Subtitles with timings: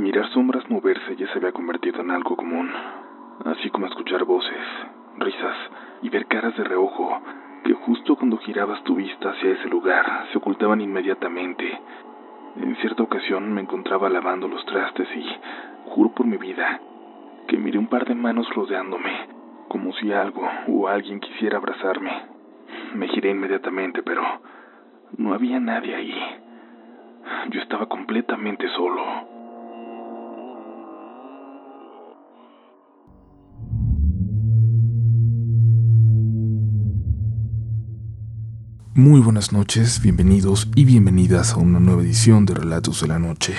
[0.00, 2.70] Mirar sombras moverse ya se había convertido en algo común,
[3.44, 4.64] así como escuchar voces,
[5.18, 5.56] risas
[6.00, 7.20] y ver caras de reojo
[7.64, 11.78] que justo cuando girabas tu vista hacia ese lugar se ocultaban inmediatamente.
[12.56, 15.26] En cierta ocasión me encontraba lavando los trastes y,
[15.90, 16.80] juro por mi vida,
[17.46, 19.12] que miré un par de manos rodeándome,
[19.68, 22.10] como si algo o alguien quisiera abrazarme.
[22.94, 24.22] Me giré inmediatamente, pero
[25.18, 26.18] no había nadie ahí.
[27.50, 29.39] Yo estaba completamente solo.
[39.00, 43.54] Muy buenas noches, bienvenidos y bienvenidas a una nueva edición de Relatos de la Noche.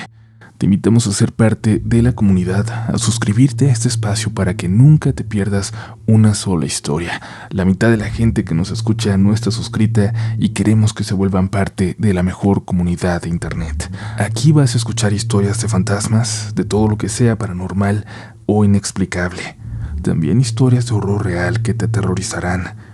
[0.60, 4.70] Te invitamos a ser parte de la comunidad, a suscribirte a este espacio para que
[4.70, 5.74] nunca te pierdas
[6.06, 7.20] una sola historia.
[7.50, 11.16] La mitad de la gente que nos escucha no está suscrita y queremos que se
[11.16, 13.92] vuelvan parte de la mejor comunidad de Internet.
[14.20, 18.06] Aquí vas a escuchar historias de fantasmas, de todo lo que sea paranormal
[18.46, 19.58] o inexplicable.
[20.04, 22.91] También historias de horror real que te aterrorizarán.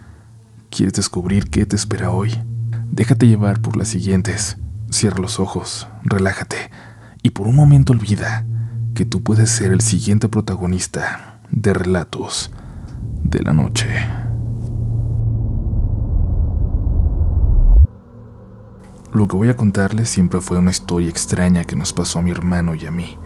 [0.77, 2.31] ¿Quieres descubrir qué te espera hoy?
[2.91, 4.57] Déjate llevar por las siguientes.
[4.91, 6.69] Cierra los ojos, relájate
[7.23, 8.45] y por un momento olvida
[8.93, 12.51] que tú puedes ser el siguiente protagonista de relatos
[13.23, 13.87] de la noche.
[19.13, 22.29] Lo que voy a contarles siempre fue una historia extraña que nos pasó a mi
[22.29, 23.17] hermano y a mí.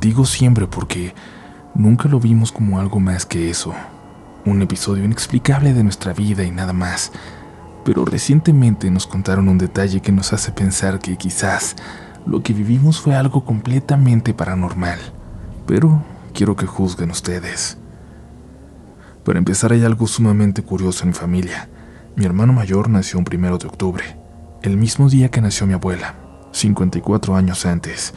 [0.00, 1.14] Digo siempre porque
[1.74, 3.74] nunca lo vimos como algo más que eso,
[4.44, 7.12] un episodio inexplicable de nuestra vida y nada más.
[7.84, 11.76] Pero recientemente nos contaron un detalle que nos hace pensar que quizás
[12.26, 14.98] lo que vivimos fue algo completamente paranormal,
[15.66, 17.78] pero quiero que juzguen ustedes.
[19.24, 21.68] Para empezar hay algo sumamente curioso en mi familia.
[22.16, 24.04] Mi hermano mayor nació un primero de octubre,
[24.62, 26.14] el mismo día que nació mi abuela,
[26.52, 28.14] 54 años antes,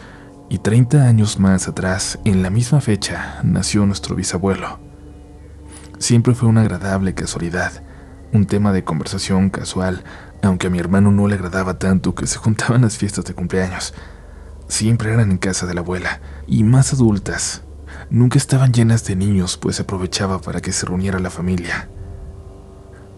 [0.50, 4.85] y 30 años más atrás, en la misma fecha, nació nuestro bisabuelo.
[6.06, 7.82] Siempre fue una agradable casualidad,
[8.32, 10.04] un tema de conversación casual
[10.44, 13.96] aunque a mi hermano no le agradaba tanto que se juntaban las fiestas de cumpleaños.
[14.68, 17.64] Siempre eran en casa de la abuela, y más adultas.
[18.12, 21.90] Nunca estaban llenas de niños, pues aprovechaba para que se reuniera la familia.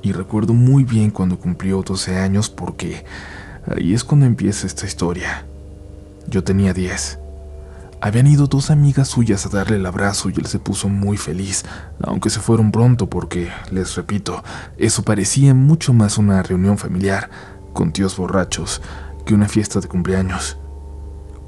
[0.01, 3.03] Y recuerdo muy bien cuando cumplió 12 años porque
[3.69, 5.45] ahí es cuando empieza esta historia.
[6.29, 7.19] Yo tenía 10.
[7.99, 11.65] Habían ido dos amigas suyas a darle el abrazo y él se puso muy feliz,
[12.01, 14.43] aunque se fueron pronto porque, les repito,
[14.77, 17.29] eso parecía mucho más una reunión familiar,
[17.73, 18.83] con tíos borrachos,
[19.25, 20.59] que una fiesta de cumpleaños.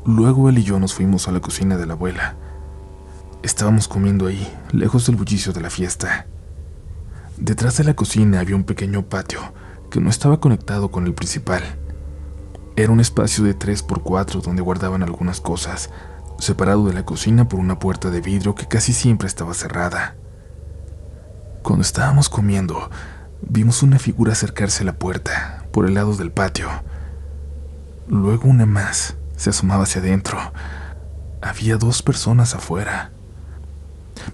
[0.05, 2.35] Luego él y yo nos fuimos a la cocina de la abuela.
[3.43, 6.25] Estábamos comiendo ahí, lejos del bullicio de la fiesta.
[7.37, 9.39] Detrás de la cocina había un pequeño patio
[9.91, 11.61] que no estaba conectado con el principal.
[12.75, 15.89] Era un espacio de 3x4 donde guardaban algunas cosas,
[16.39, 20.15] separado de la cocina por una puerta de vidrio que casi siempre estaba cerrada.
[21.61, 22.89] Cuando estábamos comiendo,
[23.41, 26.69] vimos una figura acercarse a la puerta, por el lado del patio.
[28.07, 30.39] Luego una más se asomaba hacia adentro.
[31.41, 33.11] Había dos personas afuera.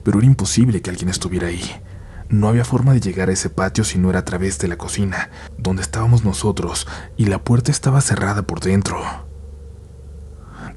[0.03, 1.81] Pero era imposible que alguien estuviera ahí.
[2.29, 4.77] No había forma de llegar a ese patio si no era a través de la
[4.77, 6.87] cocina, donde estábamos nosotros,
[7.17, 9.24] y la puerta estaba cerrada por dentro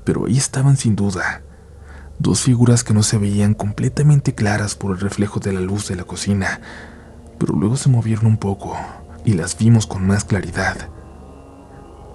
[0.08, 1.42] pero ahí estaban sin duda.
[2.18, 5.96] Dos figuras que no se veían completamente claras por el reflejo de la luz de
[5.96, 6.62] la cocina,
[7.38, 8.74] pero luego se movieron un poco
[9.26, 10.88] y las vimos con más claridad.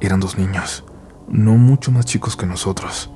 [0.01, 0.83] Eran dos niños,
[1.29, 3.11] no mucho más chicos que nosotros.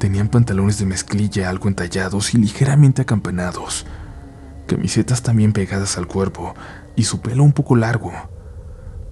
[0.00, 3.86] Tenían pantalones de mezclilla algo entallados y ligeramente acampanados,
[4.66, 6.56] camisetas también pegadas al cuerpo
[6.96, 8.10] y su pelo un poco largo.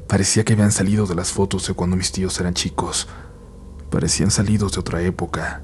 [0.09, 3.07] Parecía que habían salido de las fotos de cuando mis tíos eran chicos,
[3.91, 5.63] parecían salidos de otra época.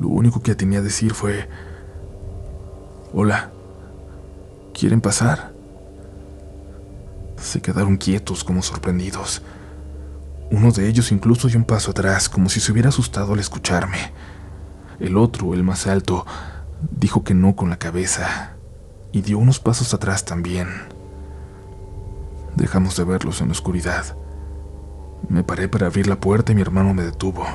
[0.00, 1.48] Lo único que tenía a decir fue,
[3.12, 3.50] Hola,
[4.72, 5.52] ¿quieren pasar?
[7.36, 9.42] Se quedaron quietos como sorprendidos.
[10.50, 14.12] Uno de ellos incluso dio un paso atrás, como si se hubiera asustado al escucharme.
[15.00, 16.24] El otro, el más alto,
[16.90, 18.56] dijo que no con la cabeza
[19.12, 20.68] y dio unos pasos atrás también.
[22.56, 24.16] Dejamos de verlos en la oscuridad.
[25.28, 27.46] Me paré para abrir la puerta y mi hermano me detuvo.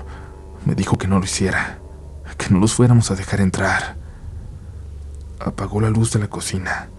[0.66, 1.80] Me dijo que no lo hiciera,
[2.38, 3.98] que no los fuéramos a dejar entrar.
[5.40, 6.90] Apagó la luz de la cocina,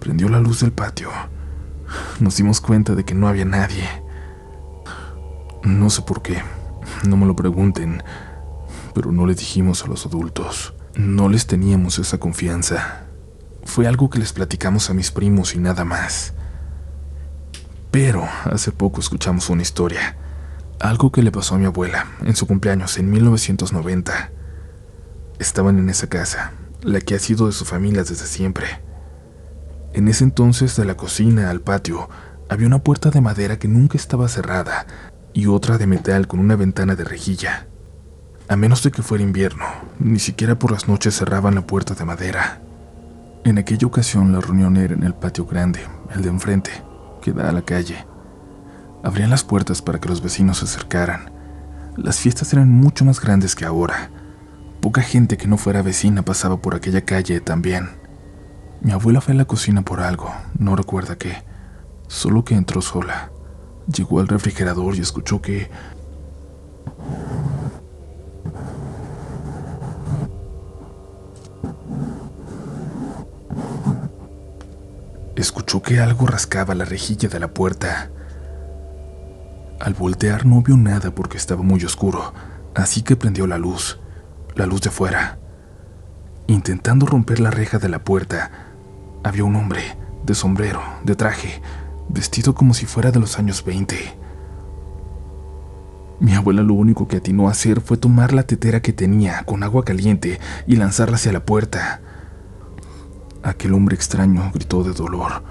[0.00, 1.10] prendió la luz del patio.
[2.20, 3.88] Nos dimos cuenta de que no había nadie.
[5.62, 6.42] No sé por qué,
[7.04, 8.02] no me lo pregunten,
[8.94, 10.74] pero no le dijimos a los adultos.
[10.94, 13.04] No les teníamos esa confianza.
[13.64, 16.34] Fue algo que les platicamos a mis primos y nada más.
[17.90, 20.16] Pero hace poco escuchamos una historia,
[20.80, 24.30] Algo que le pasó a mi abuela en su cumpleaños en 1990.
[25.40, 26.52] Estaban en esa casa,
[26.82, 28.66] la que ha sido de su familia desde siempre.
[29.92, 32.08] En ese entonces, de la cocina al patio,
[32.48, 34.86] había una puerta de madera que nunca estaba cerrada
[35.32, 37.66] y otra de metal con una ventana de rejilla.
[38.48, 39.64] A menos de que fuera invierno,
[39.98, 42.62] ni siquiera por las noches cerraban la puerta de madera.
[43.44, 45.80] En aquella ocasión la reunión era en el patio grande,
[46.14, 46.70] el de enfrente,
[47.28, 48.06] que da a la calle.
[49.02, 51.30] Abrían las puertas para que los vecinos se acercaran.
[51.96, 54.10] Las fiestas eran mucho más grandes que ahora.
[54.80, 57.90] Poca gente que no fuera vecina pasaba por aquella calle también.
[58.80, 61.42] Mi abuela fue a la cocina por algo, no recuerda qué,
[62.06, 63.30] solo que entró sola.
[63.92, 65.68] Llegó al refrigerador y escuchó que...
[75.38, 78.10] Escuchó que algo rascaba la rejilla de la puerta.
[79.78, 82.34] Al voltear no vio nada porque estaba muy oscuro,
[82.74, 84.00] así que prendió la luz,
[84.56, 85.38] la luz de fuera.
[86.48, 88.50] Intentando romper la reja de la puerta,
[89.22, 91.62] había un hombre, de sombrero, de traje,
[92.08, 94.18] vestido como si fuera de los años 20.
[96.18, 99.62] Mi abuela lo único que atinó a hacer fue tomar la tetera que tenía con
[99.62, 102.00] agua caliente y lanzarla hacia la puerta.
[103.48, 105.42] Aquel hombre extraño gritó de dolor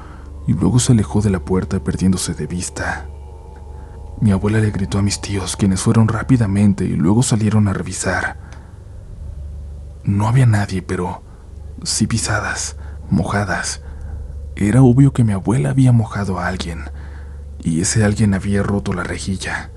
[0.46, 3.10] y luego se alejó de la puerta perdiéndose de vista.
[4.22, 8.38] Mi abuela le gritó a mis tíos, quienes fueron rápidamente y luego salieron a revisar.
[10.04, 11.24] No había nadie, pero
[11.82, 12.78] sí pisadas,
[13.10, 13.82] mojadas.
[14.56, 16.84] Era obvio que mi abuela había mojado a alguien,
[17.64, 19.72] y ese alguien había roto la rejilla.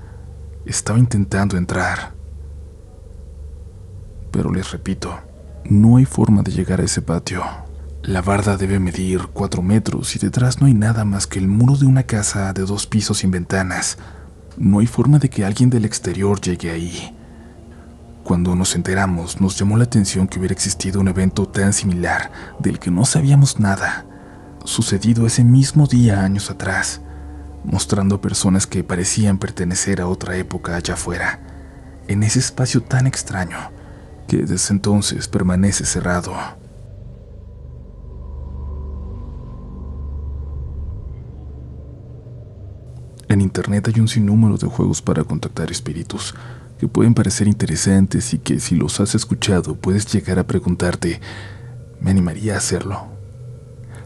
[0.67, 2.13] Estaba intentando entrar.
[4.29, 5.19] Pero les repito,
[5.65, 7.70] no hay forma de llegar a ese patio.
[8.03, 11.77] La barda debe medir cuatro metros y detrás no hay nada más que el muro
[11.77, 13.99] de una casa de dos pisos sin ventanas.
[14.57, 17.15] No hay forma de que alguien del exterior llegue ahí.
[18.23, 22.79] Cuando nos enteramos, nos llamó la atención que hubiera existido un evento tan similar del
[22.79, 24.07] que no sabíamos nada,
[24.65, 27.01] sucedido ese mismo día años atrás,
[27.63, 31.39] mostrando personas que parecían pertenecer a otra época allá afuera,
[32.07, 33.57] en ese espacio tan extraño
[34.27, 36.60] que desde entonces permanece cerrado.
[43.31, 46.35] En internet hay un sinnúmero de juegos para contactar espíritus
[46.77, 51.21] que pueden parecer interesantes y que si los has escuchado puedes llegar a preguntarte,
[52.01, 53.05] ¿me animaría a hacerlo?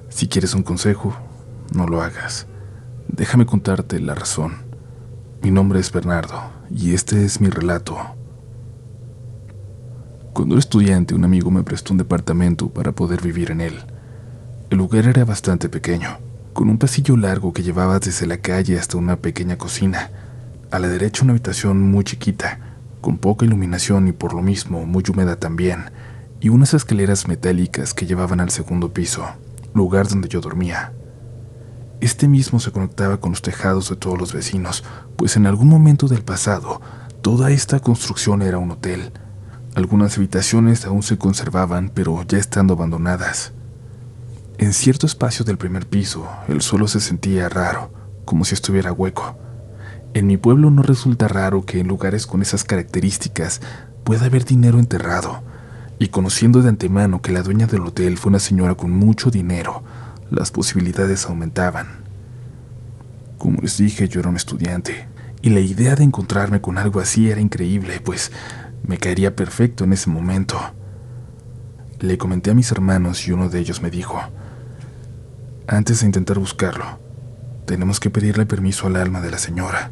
[0.09, 1.17] Si quieres un consejo,
[1.73, 2.45] no lo hagas.
[3.07, 4.57] Déjame contarte la razón.
[5.41, 7.97] Mi nombre es Bernardo y este es mi relato.
[10.33, 13.73] Cuando era estudiante, un amigo me prestó un departamento para poder vivir en él.
[14.69, 16.24] El lugar era bastante pequeño
[16.55, 20.09] con un pasillo largo que llevaba desde la calle hasta una pequeña cocina.
[20.71, 25.03] A la derecha una habitación muy chiquita, con poca iluminación y por lo mismo muy
[25.05, 25.91] húmeda también,
[26.39, 29.27] y unas escaleras metálicas que llevaban al segundo piso,
[29.73, 30.93] lugar donde yo dormía.
[31.99, 34.85] Este mismo se conectaba con los tejados de todos los vecinos,
[35.17, 36.79] pues en algún momento del pasado
[37.21, 39.11] toda esta construcción era un hotel.
[39.75, 43.51] Algunas habitaciones aún se conservaban, pero ya estando abandonadas.
[44.57, 47.91] En cierto espacio del primer piso, el suelo se sentía raro,
[48.23, 49.37] como si estuviera hueco.
[50.13, 53.59] En mi pueblo no resulta raro que en lugares con esas características
[54.05, 55.43] pueda haber dinero enterrado,
[55.99, 59.83] y conociendo de antemano que la dueña del hotel fue una señora con mucho dinero,
[60.31, 61.87] las posibilidades aumentaban.
[63.37, 65.09] Como les dije, yo era un estudiante,
[65.41, 68.31] y la idea de encontrarme con algo así era increíble, pues
[68.87, 70.57] me caería perfecto en ese momento.
[71.99, 74.21] Le comenté a mis hermanos y uno de ellos me dijo,
[75.67, 76.99] antes de intentar buscarlo,
[77.65, 79.91] tenemos que pedirle permiso al alma de la señora.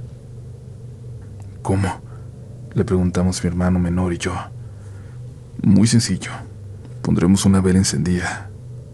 [1.61, 2.01] ¿Cómo?
[2.73, 4.33] Le preguntamos mi hermano menor y yo.
[5.63, 6.31] Muy sencillo.
[7.01, 8.49] Pondremos una vela encendida,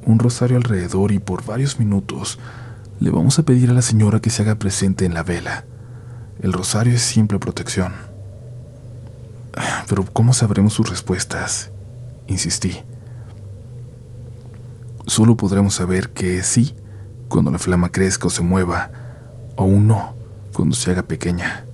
[0.06, 2.40] un rosario alrededor y por varios minutos
[3.00, 5.66] le vamos a pedir a la señora que se haga presente en la vela.
[6.42, 7.94] El rosario es simple protección.
[9.88, 11.72] Pero ¿cómo sabremos sus respuestas?
[12.28, 12.82] Insistí.
[15.10, 16.76] Solo podremos saber que sí
[17.30, 18.92] cuando la flama crezca o se mueva,
[19.56, 20.14] o un no
[20.54, 21.66] cuando se haga pequeña.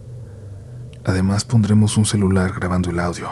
[1.03, 3.27] Además pondremos un celular grabando el audio,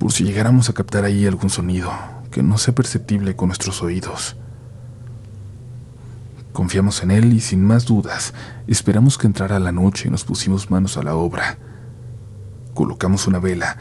[0.00, 1.92] por si llegáramos a captar ahí algún sonido
[2.32, 4.34] que no sea perceptible con nuestros oídos.
[6.52, 8.34] Confiamos en él y sin más dudas
[8.66, 11.58] esperamos que entrara la noche y nos pusimos manos a la obra.
[12.74, 13.76] Colocamos una vela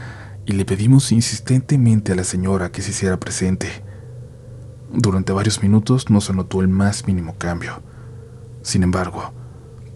[0.46, 3.92] y le pedimos insistentemente a la señora que se hiciera presente.
[4.96, 7.82] Durante varios minutos no se notó el más mínimo cambio.
[8.62, 9.34] Sin embargo,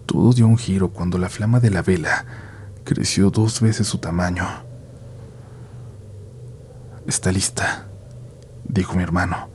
[0.07, 2.25] todo dio un giro cuando la flama de la vela
[2.83, 4.47] creció dos veces su tamaño.
[7.05, 7.85] Está lista,
[8.67, 9.49] dijo mi hermano,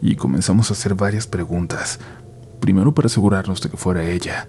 [0.00, 1.98] y comenzamos a hacer varias preguntas,
[2.60, 4.48] primero para asegurarnos de que fuera ella,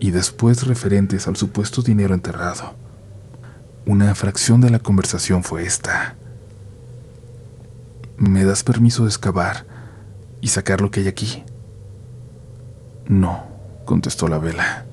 [0.00, 2.74] y después referentes al supuesto dinero enterrado.
[3.86, 6.16] Una fracción de la conversación fue esta.
[8.20, 9.64] ¿Me das permiso de excavar
[10.42, 11.42] y sacar lo que hay aquí?
[13.06, 13.46] No,
[13.86, 14.84] contestó la vela.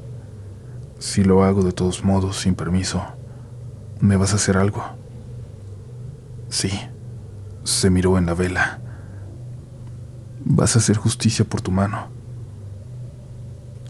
[0.98, 3.05] Si lo hago de todos modos, sin permiso,
[4.00, 4.81] ¿me vas a hacer algo?
[6.48, 6.72] Sí,
[7.65, 8.79] se miró en la vela.
[10.46, 12.07] Vas a hacer justicia por tu mano.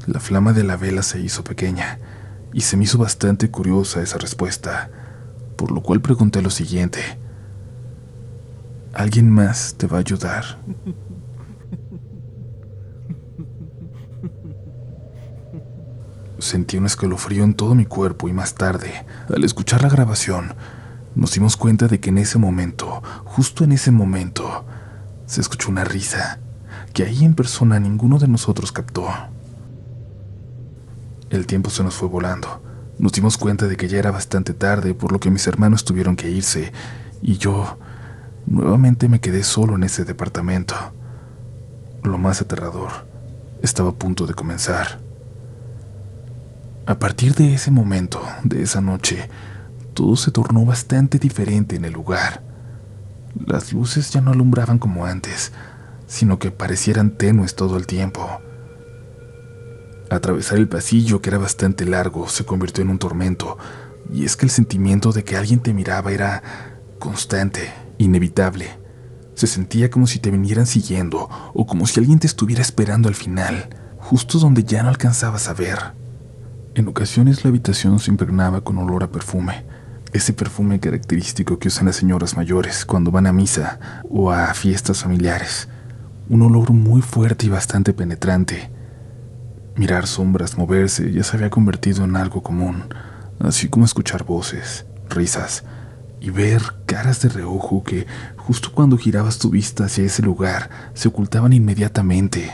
[0.08, 2.00] La flama de la vela se hizo pequeña
[2.54, 4.90] y se me hizo bastante curiosa esa respuesta,
[5.58, 7.20] por lo cual pregunté lo siguiente.
[8.98, 10.44] ¿Alguien más te va a ayudar?
[16.40, 20.56] Sentí un escalofrío en todo mi cuerpo y más tarde, al escuchar la grabación,
[21.14, 24.66] nos dimos cuenta de que en ese momento, justo en ese momento,
[25.28, 26.40] se escuchó una risa
[26.92, 29.08] que ahí en persona ninguno de nosotros captó.
[31.30, 32.64] El tiempo se nos fue volando.
[32.98, 36.16] Nos dimos cuenta de que ya era bastante tarde, por lo que mis hermanos tuvieron
[36.16, 36.74] que irse,
[37.22, 37.78] y yo
[38.48, 40.76] nuevamente me quedé solo en ese departamento.
[42.04, 42.90] Lo más aterrador
[43.62, 45.00] estaba a punto de comenzar.
[46.86, 49.30] A partir de ese momento, de esa noche,
[49.94, 52.42] todo se tornó bastante diferente en el lugar.
[53.46, 55.52] Las luces ya no alumbraban como antes,
[56.08, 58.42] sino que parecieran tenues todo el tiempo.
[60.10, 63.58] Atravesar el pasillo, que era bastante largo, se convirtió en un tormento,
[64.14, 66.42] y es que el sentimiento de que alguien te miraba era
[67.00, 68.68] constante, inevitable.
[69.34, 73.16] Se sentía como si te vinieran siguiendo o como si alguien te estuviera esperando al
[73.16, 75.78] final, justo donde ya no alcanzabas a ver.
[76.76, 79.66] En ocasiones la habitación se impregnaba con olor a perfume,
[80.14, 85.04] ese perfume característico que usan las señoras mayores cuando van a misa o a fiestas
[85.04, 85.68] familiares,
[86.30, 88.70] un olor muy fuerte y bastante penetrante.
[89.76, 92.86] Mirar sombras moverse ya se había convertido en algo común,
[93.40, 95.64] así como escuchar voces, risas
[96.20, 98.08] y ver caras de reojo que,
[98.38, 102.52] justo cuando girabas tu vista hacia ese lugar, se ocultaban inmediatamente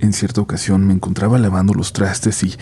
[0.00, 2.54] en cierta ocasión me encontraba lavando los trastes y,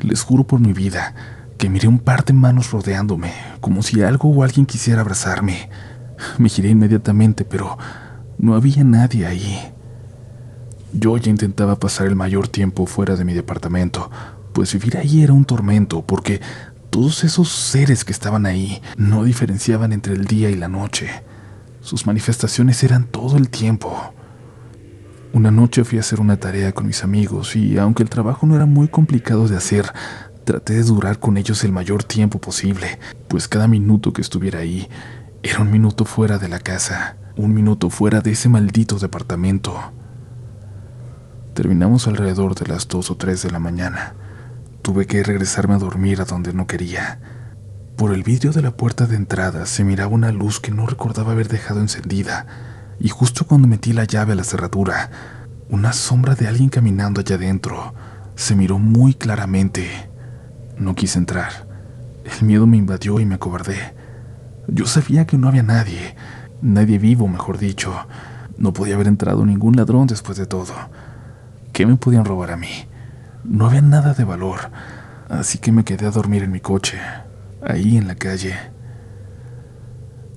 [0.00, 1.14] les juro por mi vida,
[1.58, 5.68] que miré un par de manos rodeándome, como si algo o alguien quisiera abrazarme.
[6.38, 7.78] Me giré inmediatamente, pero
[8.38, 9.72] no había nadie ahí.
[10.92, 14.10] Yo ya intentaba pasar el mayor tiempo fuera de mi departamento,
[14.52, 16.40] pues vivir ahí era un tormento, porque
[16.90, 21.08] todos esos seres que estaban ahí no diferenciaban entre el día y la noche.
[21.80, 24.12] Sus manifestaciones eran todo el tiempo.
[25.32, 28.56] Una noche fui a hacer una tarea con mis amigos y aunque el trabajo no
[28.56, 29.92] era muy complicado de hacer,
[30.44, 34.88] traté de durar con ellos el mayor tiempo posible, pues cada minuto que estuviera ahí
[35.42, 39.92] era un minuto fuera de la casa, un minuto fuera de ese maldito departamento.
[41.54, 44.14] Terminamos alrededor de las dos o tres de la mañana.
[44.82, 47.20] Tuve que regresarme a dormir a donde no quería.
[47.96, 51.32] Por el vidrio de la puerta de entrada se miraba una luz que no recordaba
[51.32, 52.46] haber dejado encendida
[52.98, 55.10] y justo cuando metí la llave a la cerradura,
[55.68, 57.94] una sombra de alguien caminando allá adentro
[58.34, 60.10] se miró muy claramente.
[60.78, 61.68] No quise entrar.
[62.24, 63.94] El miedo me invadió y me acobardé.
[64.66, 66.16] Yo sabía que no había nadie,
[66.62, 67.94] nadie vivo, mejor dicho.
[68.56, 70.72] No podía haber entrado ningún ladrón después de todo.
[71.72, 72.86] ¿Qué me podían robar a mí?
[73.44, 74.70] No había nada de valor,
[75.28, 76.98] así que me quedé a dormir en mi coche,
[77.66, 78.54] ahí en la calle.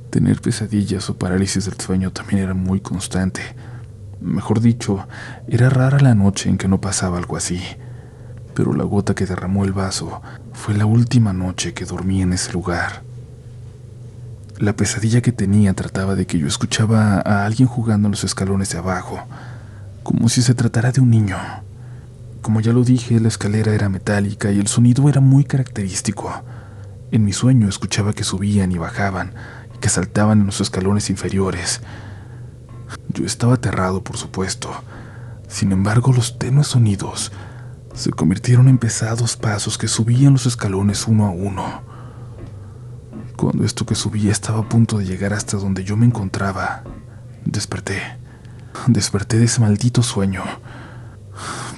[0.09, 3.41] Tener pesadillas o parálisis del sueño también era muy constante.
[4.21, 5.07] Mejor dicho,
[5.47, 7.61] era rara la noche en que no pasaba algo así.
[8.53, 10.21] Pero la gota que derramó el vaso
[10.53, 13.01] fue la última noche que dormí en ese lugar.
[14.59, 18.69] La pesadilla que tenía trataba de que yo escuchaba a alguien jugando en los escalones
[18.71, 19.19] de abajo,
[20.03, 21.37] como si se tratara de un niño.
[22.43, 26.43] Como ya lo dije, la escalera era metálica y el sonido era muy característico.
[27.09, 29.33] En mi sueño escuchaba que subían y bajaban,
[29.79, 31.79] que saltaban en los escalones inferiores.
[33.07, 34.69] Yo estaba aterrado, por supuesto.
[35.47, 37.31] Sin embargo, los tenues sonidos
[37.93, 41.81] se convirtieron en pesados pasos que subían los escalones uno a uno.
[43.37, 46.83] Cuando esto que subía estaba a punto de llegar hasta donde yo me encontraba,
[47.45, 48.01] desperté.
[48.87, 50.43] Desperté de ese maldito sueño.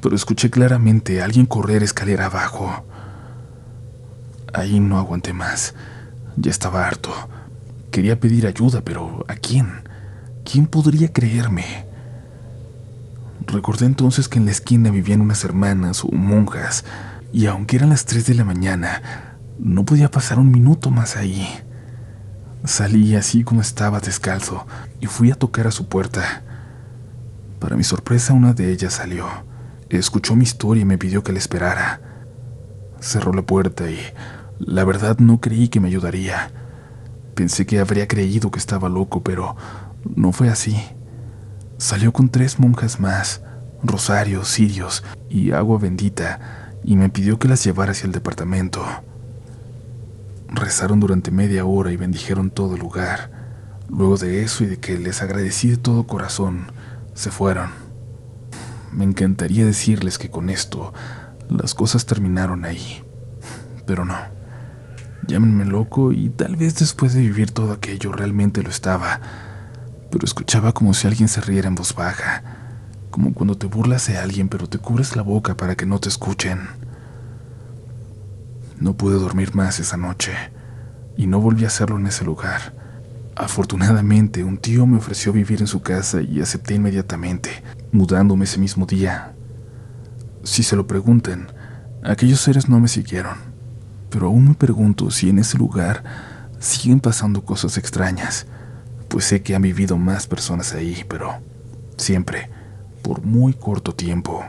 [0.06, 2.86] Pero escuché claramente a alguien correr escalera abajo.
[4.54, 5.74] Ahí no aguanté más.
[6.38, 7.10] Ya estaba harto.
[7.90, 9.68] Quería pedir ayuda, pero ¿a quién?
[10.44, 11.88] ¿Quién podría creerme?
[13.48, 16.86] Recordé entonces que en la esquina vivían unas hermanas o monjas,
[17.34, 19.02] y aunque eran las 3 de la mañana,
[19.58, 21.48] No podía pasar un minuto más ahí.
[22.64, 24.68] Salí así como estaba descalzo
[25.00, 26.44] y fui a tocar a su puerta.
[27.60, 29.55] Para mi sorpresa, una de ellas salió.
[29.90, 32.02] Escuchó mi historia y me pidió que le esperara.
[33.00, 34.00] Cerró la puerta y,
[34.60, 36.52] la verdad, no creí que me ayudaría.
[37.36, 39.56] Pensé que habría creído que estaba loco, pero
[40.16, 40.76] no fue así.
[41.78, 43.42] Salió con tres monjas más,
[43.84, 48.84] rosarios, cirios y agua bendita, y me pidió que las llevara hacia el departamento.
[50.48, 53.30] Rezaron durante media hora y bendijeron todo el lugar.
[53.90, 56.72] Luego de eso y de que les agradecí de todo corazón,
[57.14, 57.85] se fueron.
[58.96, 60.94] Me encantaría decirles que con esto
[61.50, 63.04] las cosas terminaron ahí,
[63.86, 64.16] pero no.
[65.28, 69.20] Llámenme loco y tal vez después de vivir todo aquello realmente lo estaba,
[70.12, 72.42] pero escuchaba como si alguien se riera en voz baja,
[73.12, 76.08] como cuando te burlas de alguien pero te cubres la boca para que no te
[76.08, 76.62] escuchen.
[78.80, 80.32] No pude dormir más esa noche
[81.18, 82.74] y no volví a hacerlo en ese lugar.
[83.36, 87.62] Afortunadamente, un tío me ofreció vivir en su casa y acepté inmediatamente,
[87.92, 89.34] mudándome ese mismo día.
[90.44, 91.48] Si se lo preguntan,
[92.04, 93.36] aquellos seres no me siguieron,
[94.10, 96.04] pero aún me pregunto si en ese lugar
[96.60, 98.48] siguen pasando cosas extrañas,
[99.08, 101.36] pues sé que han vivido más personas ahí, pero
[101.98, 102.50] siempre
[103.02, 104.44] por muy corto tiempo.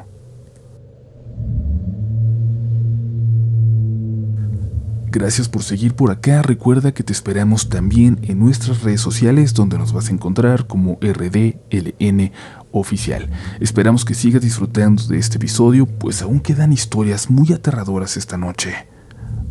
[5.18, 6.42] Gracias por seguir por acá.
[6.42, 10.98] Recuerda que te esperamos también en nuestras redes sociales donde nos vas a encontrar como
[11.00, 12.32] RDLN
[12.70, 13.30] oficial.
[13.58, 18.88] Esperamos que sigas disfrutando de este episodio, pues aún quedan historias muy aterradoras esta noche.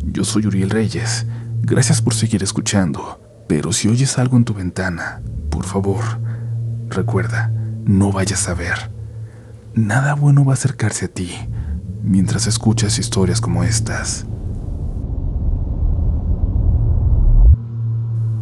[0.04, 1.26] Yo soy Uriel Reyes.
[1.62, 3.20] Gracias por seguir escuchando.
[3.48, 5.20] Pero si oyes algo en tu ventana,
[5.50, 6.04] por favor,
[6.90, 7.50] recuerda,
[7.84, 8.92] no vayas a ver.
[9.74, 11.32] Nada bueno va a acercarse a ti
[12.04, 14.26] mientras escuchas historias como estas.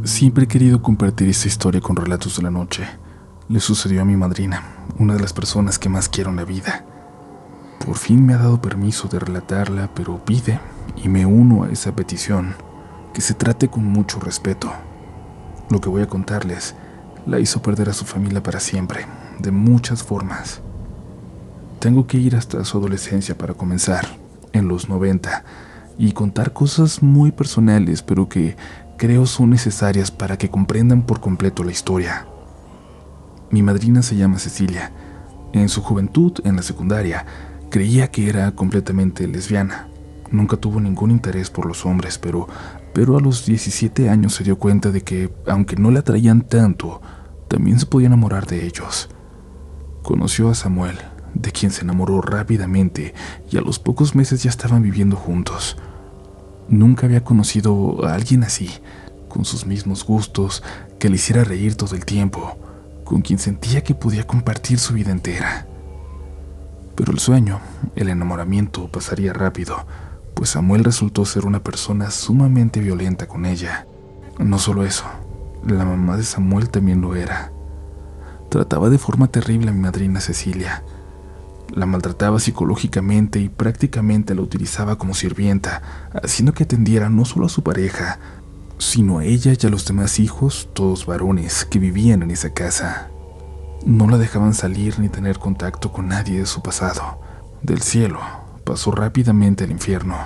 [0.05, 2.87] Siempre he querido compartir esta historia con relatos de la noche.
[3.49, 4.63] Le sucedió a mi madrina,
[4.99, 6.85] una de las personas que más quiero en la vida.
[7.83, 10.61] Por fin me ha dado permiso de relatarla, pero pide,
[11.03, 12.55] y me uno a esa petición,
[13.15, 14.71] que se trate con mucho respeto.
[15.71, 16.75] Lo que voy a contarles
[17.25, 19.07] la hizo perder a su familia para siempre,
[19.39, 20.61] de muchas formas.
[21.79, 24.07] Tengo que ir hasta su adolescencia para comenzar,
[24.53, 25.45] en los 90,
[25.97, 28.57] y contar cosas muy personales, pero que
[28.97, 32.27] creo son necesarias para que comprendan por completo la historia.
[33.51, 34.93] Mi madrina se llama Cecilia.
[35.53, 37.27] En su juventud, en la secundaria,
[37.71, 39.89] creía que era completamente lesbiana.
[40.31, 42.49] Nunca tuvo ningún interés por los hombres, pero,
[42.93, 47.01] pero a los 17 años se dio cuenta de que, aunque no la atraían tanto,
[47.49, 49.09] también se podía enamorar de ellos.
[50.03, 50.99] Conoció a Samuel,
[51.35, 53.15] de quien se enamoró rápidamente,
[53.51, 55.77] y a los pocos meses ya estaban viviendo juntos.
[56.69, 58.71] Nunca había conocido a alguien así,
[59.29, 60.63] con sus mismos gustos,
[60.99, 62.57] que le hiciera reír todo el tiempo,
[63.05, 65.67] con quien sentía que podía compartir su vida entera.
[66.95, 67.61] Pero el sueño,
[67.97, 69.87] el enamoramiento, pasaría rápido,
[70.35, 73.87] pues Samuel resultó ser una persona sumamente violenta con ella.
[74.39, 75.05] No solo eso,
[75.67, 77.53] la mamá de Samuel también lo era.
[78.49, 80.85] Trataba de forma terrible a mi madrina Cecilia,
[81.75, 85.83] la maltrataba psicológicamente y prácticamente la utilizaba como sirvienta,
[86.23, 88.19] haciendo que atendiera no solo a su pareja,
[88.79, 93.09] sino a ella y a los demás hijos, todos varones, que vivían en esa casa.
[93.85, 97.21] No la dejaban salir ni tener contacto con nadie de su pasado.
[97.63, 98.21] Del cielo
[98.65, 100.17] pasó rápidamente al infierno.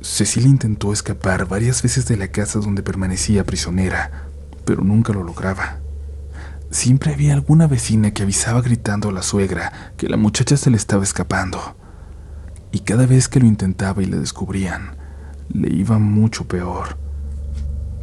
[0.00, 4.28] Cecilia intentó escapar varias veces de la casa donde permanecía prisionera,
[4.64, 5.78] pero nunca lo lograba.
[6.70, 10.76] Siempre había alguna vecina que avisaba gritando a la suegra que la muchacha se le
[10.76, 11.58] estaba escapando.
[12.72, 14.96] Y cada vez que lo intentaba y le descubrían,
[15.48, 16.98] le iba mucho peor.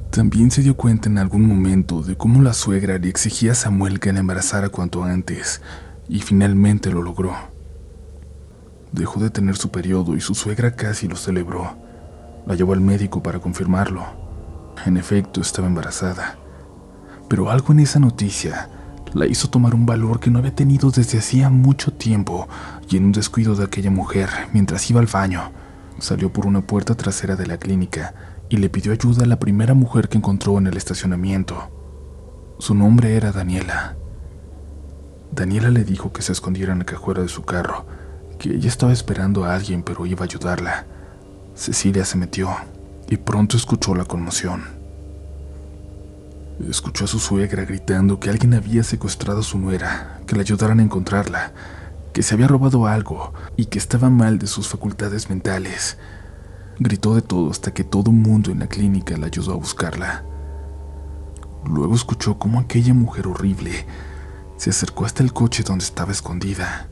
[0.09, 3.99] También se dio cuenta en algún momento de cómo la suegra le exigía a Samuel
[3.99, 5.61] que la embarazara cuanto antes,
[6.09, 7.35] y finalmente lo logró.
[8.91, 11.77] Dejó de tener su periodo y su suegra casi lo celebró.
[12.47, 14.05] La llevó al médico para confirmarlo.
[14.85, 16.37] En efecto, estaba embarazada
[17.27, 18.69] pero algo en esa noticia
[19.13, 22.47] la hizo tomar un valor que no había tenido desde hacía mucho tiempo
[22.89, 25.51] y en un descuido de aquella mujer, mientras iba al baño,
[25.99, 28.13] salió por una puerta trasera de la clínica
[28.49, 31.71] y le pidió ayuda a la primera mujer que encontró en el estacionamiento.
[32.59, 33.95] Su nombre era Daniela.
[35.31, 37.85] Daniela le dijo que se escondiera en la cajuela de su carro,
[38.37, 40.85] que ella estaba esperando a alguien pero iba a ayudarla.
[41.55, 42.49] Cecilia se metió
[43.09, 44.74] y pronto escuchó la conmoción.
[46.59, 50.79] Escuchó a su suegra gritando que alguien había secuestrado a su nuera, que la ayudaran
[50.79, 51.51] a encontrarla,
[52.13, 55.97] que se había robado algo y que estaba mal de sus facultades mentales.
[56.79, 60.23] Gritó de todo hasta que todo el mundo en la clínica la ayudó a buscarla.
[61.65, 63.85] Luego escuchó cómo aquella mujer horrible
[64.55, 66.89] se acercó hasta el coche donde estaba escondida.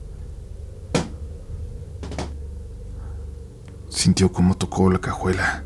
[3.87, 5.63] Sintió cómo tocó la cajuela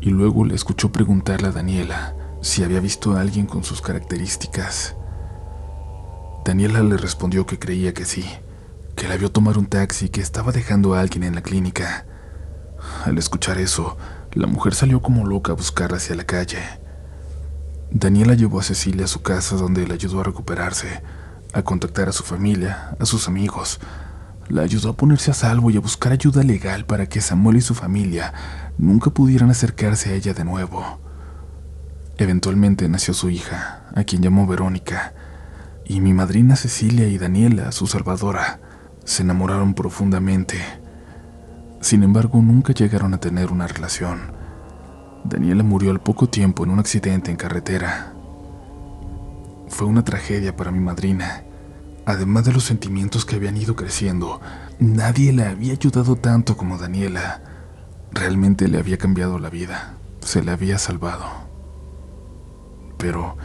[0.00, 4.96] y luego le escuchó preguntarle a Daniela si había visto a alguien con sus características.
[6.44, 8.28] Daniela le respondió que creía que sí,
[8.96, 12.04] que la vio tomar un taxi que estaba dejando a alguien en la clínica.
[13.04, 13.96] Al escuchar eso,
[14.32, 16.58] la mujer salió como loca a buscarla hacia la calle.
[17.92, 21.00] Daniela llevó a Cecilia a su casa donde le ayudó a recuperarse,
[21.52, 23.78] a contactar a su familia, a sus amigos.
[24.48, 27.60] La ayudó a ponerse a salvo y a buscar ayuda legal para que Samuel y
[27.60, 28.34] su familia
[28.78, 31.11] nunca pudieran acercarse a ella de nuevo.
[32.22, 35.12] Eventualmente nació su hija, a quien llamó Verónica,
[35.84, 38.60] y mi madrina Cecilia y Daniela, su salvadora,
[39.02, 40.56] se enamoraron profundamente.
[41.80, 44.20] Sin embargo, nunca llegaron a tener una relación.
[45.24, 48.12] Daniela murió al poco tiempo en un accidente en carretera.
[49.66, 51.42] Fue una tragedia para mi madrina.
[52.06, 54.40] Además de los sentimientos que habían ido creciendo,
[54.78, 57.42] nadie le había ayudado tanto como Daniela.
[58.12, 61.51] Realmente le había cambiado la vida, se le había salvado.
[63.02, 63.36] Pero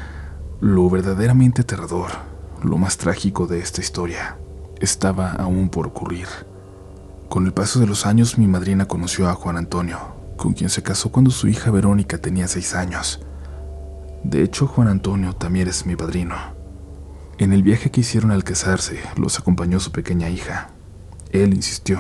[0.61, 2.11] lo verdaderamente aterrador,
[2.63, 4.37] lo más trágico de esta historia,
[4.79, 6.27] estaba aún por ocurrir.
[7.27, 9.97] Con el paso de los años mi madrina conoció a Juan Antonio,
[10.37, 13.19] con quien se casó cuando su hija Verónica tenía seis años.
[14.23, 16.35] De hecho, Juan Antonio también es mi padrino.
[17.39, 20.69] En el viaje que hicieron al casarse, los acompañó su pequeña hija.
[21.31, 21.99] Él insistió.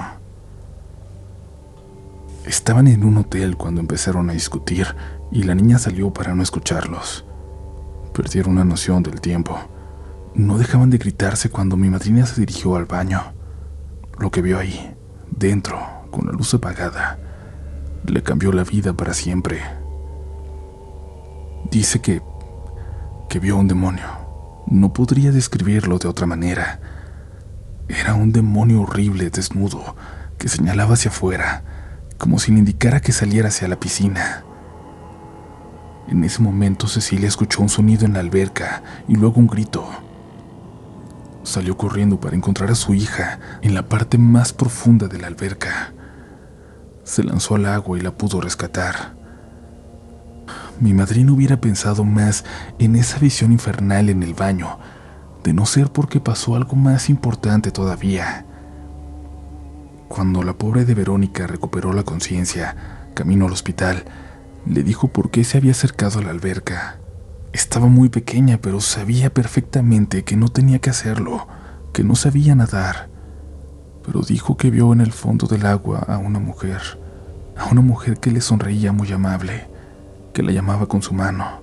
[2.45, 4.85] Estaban en un hotel cuando empezaron a discutir
[5.31, 7.26] y la niña salió para no escucharlos.
[8.17, 9.55] Perdieron una noción del tiempo.
[10.33, 13.21] No dejaban de gritarse cuando mi madrina se dirigió al baño.
[14.17, 14.95] Lo que vio ahí,
[15.29, 17.19] dentro, con la luz apagada,
[18.07, 19.61] le cambió la vida para siempre.
[21.69, 22.23] Dice que
[23.29, 24.07] que vio un demonio.
[24.65, 26.79] No podría describirlo de otra manera.
[27.87, 29.95] Era un demonio horrible, desnudo,
[30.39, 31.61] que señalaba hacia afuera,
[32.17, 34.43] como si le indicara que saliera hacia la piscina.
[36.07, 39.85] En ese momento Cecilia escuchó un sonido en la alberca y luego un grito.
[41.43, 45.93] Salió corriendo para encontrar a su hija en la parte más profunda de la alberca.
[47.03, 49.15] Se lanzó al agua y la pudo rescatar.
[50.79, 52.45] Mi madrina hubiera pensado más
[52.79, 54.77] en esa visión infernal en el baño,
[55.43, 58.45] de no ser porque pasó algo más importante todavía.
[60.07, 64.05] Cuando la pobre de Verónica recuperó la conciencia, camino al hospital,
[64.69, 66.97] le dijo por qué se había acercado a la alberca.
[67.53, 71.47] Estaba muy pequeña, pero sabía perfectamente que no tenía que hacerlo,
[71.93, 73.09] que no sabía nadar.
[74.05, 76.81] Pero dijo que vio en el fondo del agua a una mujer,
[77.57, 79.67] a una mujer que le sonreía muy amable,
[80.33, 81.61] que la llamaba con su mano.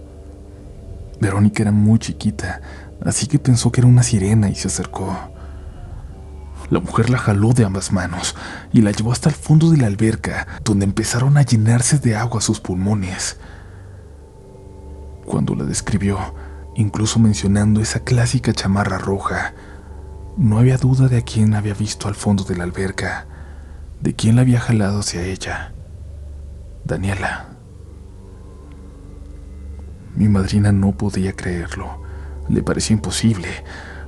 [1.21, 2.61] Verónica era muy chiquita,
[3.05, 5.34] así que pensó que era una sirena y se acercó.
[6.75, 8.35] La mujer la jaló de ambas manos
[8.73, 12.41] y la llevó hasta el fondo de la alberca, donde empezaron a llenarse de agua
[12.41, 13.37] sus pulmones.
[15.25, 16.19] Cuando la describió,
[16.75, 19.55] incluso mencionando esa clásica chamarra roja,
[20.37, 23.29] no había duda de a quién había visto al fondo de la alberca,
[24.01, 25.75] de quién la había jalado hacia ella.
[26.85, 27.51] Daniela.
[30.17, 32.03] Mi madrina no podía creerlo.
[32.49, 33.63] Le parecía imposible.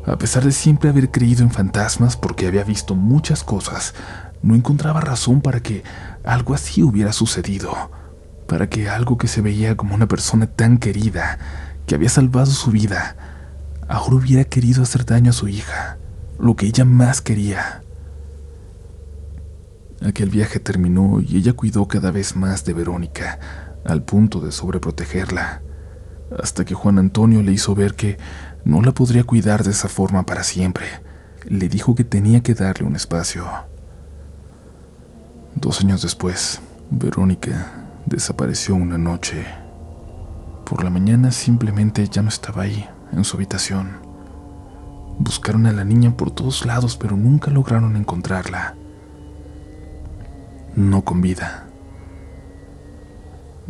[0.06, 3.92] A pesar de siempre haber creído en fantasmas porque había visto muchas cosas,
[4.40, 5.82] no encontraba razón para que
[6.24, 7.90] algo así hubiera sucedido,
[8.46, 11.38] para que algo que se veía como una persona tan querida,
[11.86, 13.16] que había salvado su vida,
[13.88, 15.98] ahora hubiera querido hacer daño a su hija,
[16.38, 17.82] lo que ella más quería.
[20.06, 23.40] Aquel viaje terminó y ella cuidó cada vez más de Verónica,
[23.84, 25.62] al punto de sobreprotegerla,
[26.40, 28.18] hasta que Juan Antonio le hizo ver que
[28.66, 30.86] no la podría cuidar de esa forma para siempre.
[31.44, 33.46] Le dijo que tenía que darle un espacio.
[35.54, 39.46] Dos años después, Verónica desapareció una noche.
[40.64, 43.98] Por la mañana simplemente ya no estaba ahí, en su habitación.
[45.20, 48.74] Buscaron a la niña por todos lados, pero nunca lograron encontrarla.
[50.74, 51.68] No con vida.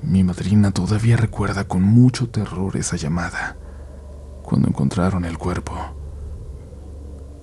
[0.02, 3.56] Mi madrina todavía recuerda con mucho terror esa llamada
[4.46, 5.74] cuando encontraron el cuerpo.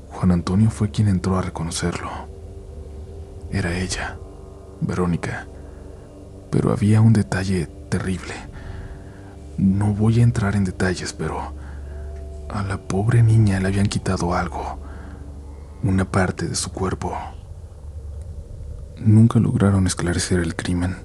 [0.09, 2.09] Juan Antonio fue quien entró a reconocerlo.
[3.51, 4.17] Era ella,
[4.81, 5.45] Verónica.
[6.49, 8.33] Pero había un detalle terrible.
[9.57, 11.53] No voy a entrar en detalles, pero
[12.49, 14.79] a la pobre niña le habían quitado algo,
[15.83, 17.13] una parte de su cuerpo.
[18.97, 20.95] nunca lograron esclarecer el crimen,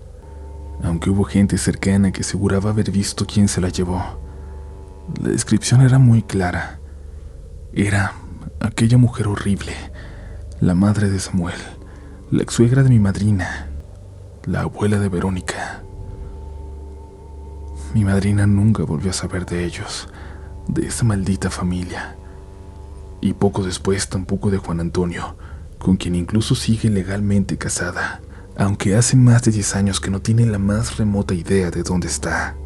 [0.85, 4.28] aunque hubo gente cercana que aseguraba haber visto quién se la llevó.
[5.17, 6.79] La descripción era muy clara.
[7.73, 8.13] Era
[8.61, 9.73] aquella mujer horrible,
[10.61, 11.59] la madre de Samuel,
[12.31, 13.69] la ex suegra de mi madrina,
[14.45, 15.83] la abuela de Verónica.
[17.95, 20.09] Mi madrina nunca volvió a saber de ellos,
[20.69, 22.17] de esa maldita familia.
[23.21, 25.37] Y poco después tampoco de Juan Antonio,
[25.79, 28.21] con quien incluso sigue legalmente casada,
[28.57, 32.09] aunque hace más de 10 años que no tiene la más remota idea de dónde
[32.09, 32.57] está.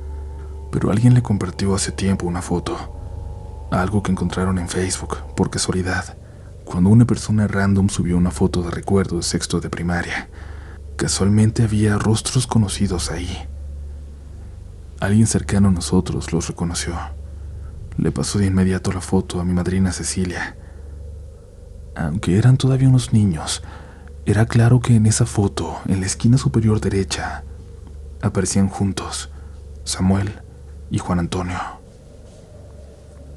[0.73, 6.17] Pero alguien le compartió hace tiempo una foto, algo que encontraron en Facebook, por casualidad,
[6.65, 10.31] cuando una persona random subió una foto de recuerdo de sexto de primaria.
[10.97, 13.47] Casualmente había rostros conocidos ahí.
[14.99, 16.95] Alguien cercano a nosotros los reconoció.
[17.99, 20.57] Le pasó de inmediato la foto a mi madrina Cecilia,
[21.95, 23.63] aunque eran todavía unos niños,
[24.25, 27.45] era claro que en esa foto, en la esquina superior derecha,
[28.23, 29.29] aparecían juntos
[29.85, 30.41] Samuel
[30.93, 31.59] y Juan Antonio.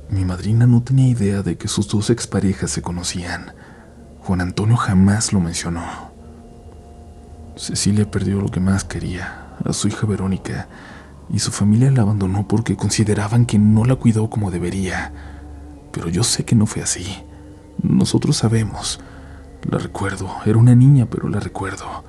[0.09, 3.53] Mi madrina no tenía idea de que sus dos exparejas se conocían.
[4.19, 6.11] Juan Antonio jamás lo mencionó.
[7.55, 10.67] Cecilia perdió lo que más quería, a su hija Verónica,
[11.29, 15.13] y su familia la abandonó porque consideraban que no la cuidó como debería.
[15.93, 17.23] Pero yo sé que no fue así.
[17.81, 18.99] Nosotros sabemos.
[19.71, 20.29] La recuerdo.
[20.45, 22.03] Era una niña, pero la recuerdo.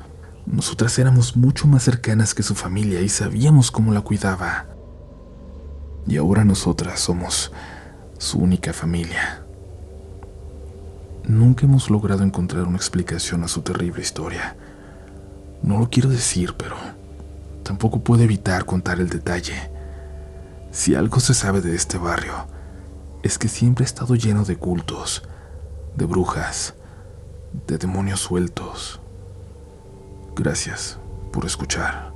[0.45, 4.67] Nosotras éramos mucho más cercanas que su familia y sabíamos cómo la cuidaba.
[6.09, 7.53] Y ahora nosotras somos
[8.19, 9.43] su única familia.
[11.25, 14.57] Nunca hemos logrado encontrar una explicación a su terrible historia.
[15.63, 16.77] No lo quiero decir, pero
[17.65, 19.71] tampoco puedo evitar contar el detalle.
[20.71, 22.47] Si algo se sabe de este barrio,
[23.25, 25.25] es que siempre ha estado lleno de cultos,
[25.97, 26.75] de brujas,
[27.67, 29.01] de demonios sueltos.
[30.37, 30.99] Gracias
[31.33, 32.16] por escuchar.